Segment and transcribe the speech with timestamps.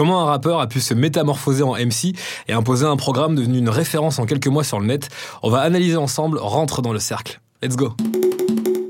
[0.00, 2.16] Comment un rappeur a pu se métamorphoser en MC
[2.48, 5.10] et imposer un programme devenu une référence en quelques mois sur le net
[5.42, 7.38] On va analyser ensemble Rentre dans le cercle.
[7.62, 7.92] Let's go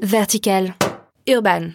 [0.02, 0.76] Vertical.
[1.26, 1.70] Urban.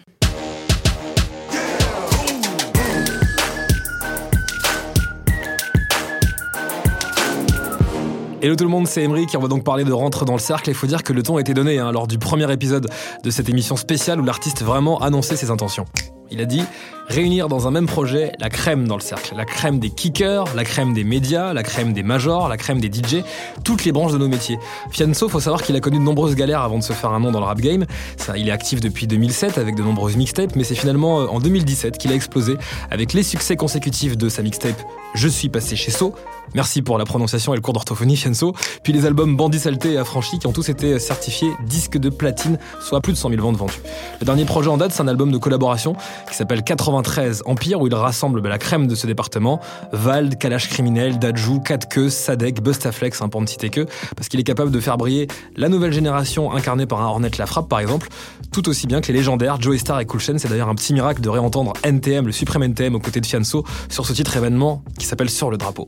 [8.40, 10.38] Hello tout le monde, c'est Emery qui on va donc parler de Rentre dans le
[10.38, 10.70] cercle.
[10.70, 12.88] Il faut dire que le ton a été donné hein, lors du premier épisode
[13.22, 15.84] de cette émission spéciale où l'artiste vraiment annonçait ses intentions.
[16.30, 16.62] Il a dit
[17.08, 20.64] réunir dans un même projet la crème dans le cercle, la crème des kickers, la
[20.64, 23.22] crème des médias, la crème des majors, la crème des DJ,
[23.64, 24.58] toutes les branches de nos métiers.
[24.90, 27.30] Fianso, faut savoir qu'il a connu de nombreuses galères avant de se faire un nom
[27.30, 27.86] dans le rap game.
[28.16, 31.38] Ça, il est actif depuis 2007 avec de nombreuses mixtapes, mais c'est finalement euh, en
[31.38, 32.56] 2017 qu'il a explosé
[32.90, 34.82] avec les succès consécutifs de sa mixtape
[35.14, 36.14] Je suis passé chez So.
[36.54, 38.54] Merci pour la prononciation et le cours d'orthophonie, Fianso.
[38.82, 42.58] Puis les albums Bandit Saleté et Affranchi qui ont tous été certifiés disques de platine,
[42.80, 43.80] soit plus de 100 000 ventes vendues.
[44.20, 45.96] Le dernier projet en date, c'est un album de collaboration
[46.28, 49.60] qui s'appelle 93 Empire, où il rassemble bah, la crème de ce département.
[49.92, 54.44] Vald, Kalash Criminel, Dajou, Katke, Sadek, Bustaflex, hein, pour ne citer que, parce qu'il est
[54.44, 58.08] capable de faire briller la nouvelle génération incarnée par un Hornet La Frappe, par exemple,
[58.52, 61.20] tout aussi bien que les légendaires Joey Star et Cool C'est d'ailleurs un petit miracle
[61.20, 65.06] de réentendre NTM, le suprême NTM, aux côtés de Fianso, sur ce titre événement qui
[65.06, 65.86] s'appelle Sur le drapeau.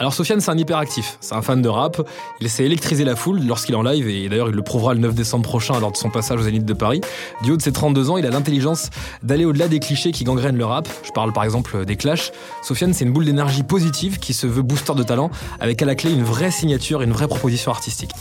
[0.00, 2.00] Alors Sofiane, c'est un hyperactif, c'est un fan de rap,
[2.40, 5.00] il sait électriser la foule lorsqu'il est en live, et d'ailleurs il le prouvera le
[5.00, 7.02] 9 décembre prochain lors de son passage aux Zénith de Paris.
[7.42, 8.88] Du haut de ses 32 ans, il a l'intelligence
[9.22, 12.32] d'aller au-delà des clichés qui gangrènent le rap, je parle par exemple des clashs.
[12.62, 15.94] Sofiane, c'est une boule d'énergie positive qui se veut booster de talent, avec à la
[15.94, 18.12] clé une vraie signature et une vraie proposition artistique.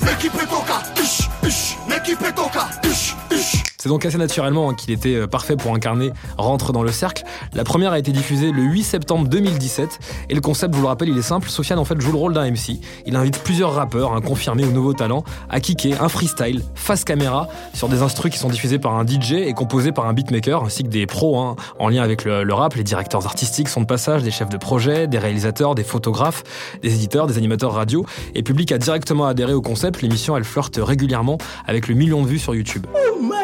[3.82, 7.24] C'est donc assez naturellement qu'il était euh, parfait pour incarner Rentre dans le cercle.
[7.54, 11.08] La première a été diffusée le 8 septembre 2017 et le concept, vous le rappelle,
[11.08, 11.48] il est simple.
[11.48, 12.82] Sofiane en fait joue le rôle d'un MC.
[13.06, 17.48] Il invite plusieurs rappeurs, un confirmé ou nouveaux talents, à kicker un freestyle face caméra
[17.74, 20.84] sur des instrus qui sont diffusés par un DJ et composés par un beatmaker ainsi
[20.84, 22.74] que des pros hein, en lien avec le, rap.
[22.74, 26.44] Les directeurs artistiques sont de passage, des chefs de projet, des réalisateurs, des photographes,
[26.82, 28.06] des éditeurs, des animateurs radio.
[28.36, 30.02] Et public a directement adhéré au concept.
[30.02, 32.86] L'émission elle flirte régulièrement avec le million de vues sur YouTube.
[32.94, 33.39] Oh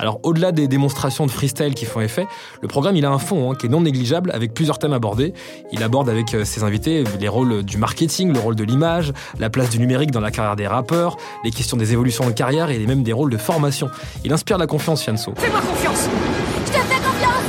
[0.00, 2.26] alors au-delà des démonstrations de freestyle qui font effet,
[2.62, 5.34] le programme il a un fond hein, qui est non négligeable avec plusieurs thèmes abordés.
[5.72, 9.50] Il aborde avec euh, ses invités les rôles du marketing, le rôle de l'image, la
[9.50, 12.78] place du numérique dans la carrière des rappeurs, les questions des évolutions de carrière et
[12.86, 13.90] même des rôles de formation.
[14.24, 15.34] Il inspire la confiance Fianso.
[15.36, 16.08] Fais-moi confiance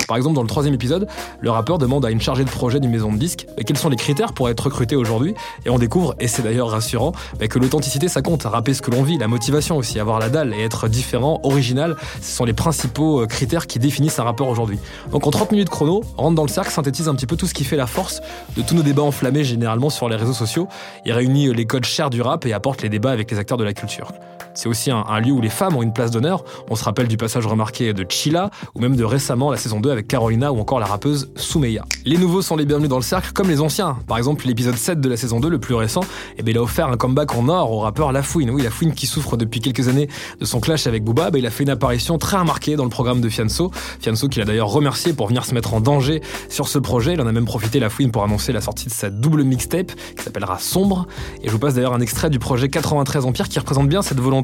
[0.07, 1.07] par exemple, dans le troisième épisode,
[1.39, 3.95] le rappeur demande à une chargée de projet d'une maison de disques quels sont les
[3.95, 5.33] critères pour être recruté aujourd'hui.
[5.65, 8.91] Et on découvre, et c'est d'ailleurs rassurant, bah, que l'authenticité ça compte, rapper ce que
[8.91, 12.53] l'on vit, la motivation aussi, avoir la dalle et être différent, original, ce sont les
[12.53, 14.77] principaux euh, critères qui définissent un rappeur aujourd'hui.
[15.11, 17.53] Donc en 30 minutes chrono, rentre dans le cercle, synthétise un petit peu tout ce
[17.53, 18.21] qui fait la force
[18.57, 20.67] de tous nos débats enflammés généralement sur les réseaux sociaux.
[21.05, 23.57] Il réunit euh, les codes chers du rap et apporte les débats avec les acteurs
[23.57, 24.11] de la culture.
[24.53, 26.43] C'est aussi un, lieu où les femmes ont une place d'honneur.
[26.69, 29.91] On se rappelle du passage remarqué de Chila ou même de récemment la saison 2
[29.91, 31.85] avec Carolina ou encore la rappeuse Soumeya.
[32.05, 33.97] Les nouveaux sont les bienvenus dans le cercle comme les anciens.
[34.07, 36.01] Par exemple, l'épisode 7 de la saison 2, le plus récent,
[36.37, 38.49] eh bien, il a offert un comeback en or au rappeur Lafouine.
[38.49, 40.09] Oui, Lafouine qui souffre depuis quelques années
[40.39, 42.89] de son clash avec Booba, bah, il a fait une apparition très remarquée dans le
[42.89, 43.71] programme de Fianso.
[44.01, 47.13] Fianso qui l'a d'ailleurs remercié pour venir se mettre en danger sur ce projet.
[47.13, 50.23] Il en a même profité Lafouine pour annoncer la sortie de sa double mixtape qui
[50.23, 51.07] s'appellera Sombre.
[51.41, 54.19] Et je vous passe d'ailleurs un extrait du projet 93 Empire qui représente bien cette
[54.19, 54.40] volonté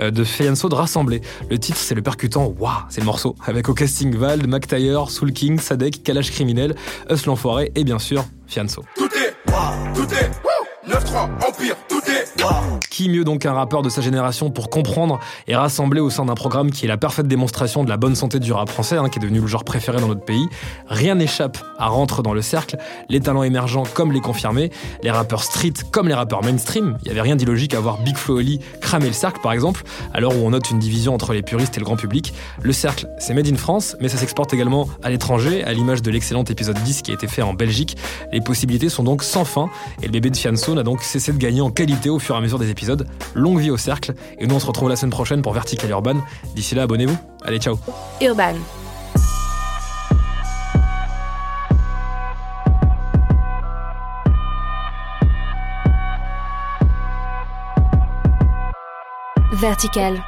[0.00, 1.20] euh, de Fianso de rassembler.
[1.50, 4.66] Le titre c'est le percutant Waouh, c'est le morceau avec au casting Vald, Mac
[5.08, 6.74] Soul King, Sadek, Kalash Criminel,
[7.10, 8.82] Us l'Enfoiré et bien sûr Fianso.
[8.96, 9.34] Tout est,
[9.94, 10.30] tout est,
[10.88, 11.97] 9-3, Empire, tout
[12.90, 16.34] qui mieux donc qu'un rappeur de sa génération pour comprendre et rassembler au sein d'un
[16.34, 19.18] programme qui est la parfaite démonstration de la bonne santé du rap français, hein, qui
[19.18, 20.46] est devenu le genre préféré dans notre pays?
[20.88, 22.76] Rien n'échappe à rentrer dans le cercle,
[23.08, 24.70] les talents émergents comme les confirmés,
[25.02, 26.96] les rappeurs street comme les rappeurs mainstream.
[27.02, 29.84] Il n'y avait rien d'illogique à voir Big Flo Oli cramer le cercle par exemple,
[30.18, 32.34] l'heure où on note une division entre les puristes et le grand public.
[32.62, 36.10] Le cercle, c'est made in France, mais ça s'exporte également à l'étranger, à l'image de
[36.10, 37.96] l'excellent épisode 10 qui a été fait en Belgique.
[38.32, 39.68] Les possibilités sont donc sans fin,
[40.02, 42.42] et le bébé de Fianso n'a donc cessé de gagner en qualité au fur à
[42.42, 44.12] mesure des épisodes Longue vie au cercle.
[44.38, 46.16] Et nous, on se retrouve la semaine prochaine pour Vertical Urban.
[46.54, 47.16] D'ici là, abonnez-vous.
[47.42, 47.78] Allez, ciao.
[48.20, 48.54] Urban.
[59.52, 60.22] Vertical.